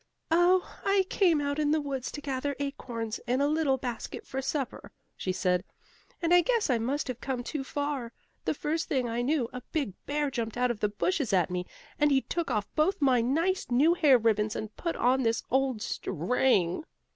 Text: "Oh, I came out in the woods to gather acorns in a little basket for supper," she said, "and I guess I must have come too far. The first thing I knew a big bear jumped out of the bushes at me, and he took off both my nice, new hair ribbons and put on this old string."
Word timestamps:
"Oh, 0.31 0.67
I 0.83 1.05
came 1.11 1.39
out 1.39 1.59
in 1.59 1.69
the 1.69 1.79
woods 1.79 2.09
to 2.13 2.21
gather 2.21 2.55
acorns 2.57 3.19
in 3.27 3.39
a 3.39 3.45
little 3.47 3.77
basket 3.77 4.25
for 4.25 4.41
supper," 4.41 4.91
she 5.15 5.31
said, 5.31 5.63
"and 6.23 6.33
I 6.33 6.41
guess 6.41 6.71
I 6.71 6.79
must 6.79 7.07
have 7.07 7.21
come 7.21 7.43
too 7.43 7.63
far. 7.63 8.11
The 8.45 8.55
first 8.55 8.89
thing 8.89 9.07
I 9.07 9.21
knew 9.21 9.47
a 9.53 9.61
big 9.71 9.93
bear 10.07 10.31
jumped 10.31 10.57
out 10.57 10.71
of 10.71 10.79
the 10.79 10.89
bushes 10.89 11.33
at 11.33 11.51
me, 11.51 11.67
and 11.99 12.09
he 12.09 12.21
took 12.21 12.49
off 12.49 12.67
both 12.73 12.99
my 12.99 13.21
nice, 13.21 13.67
new 13.69 13.93
hair 13.93 14.17
ribbons 14.17 14.55
and 14.55 14.75
put 14.75 14.95
on 14.95 15.21
this 15.21 15.43
old 15.51 15.83
string." 15.83 16.83